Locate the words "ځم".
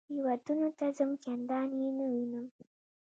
0.97-1.11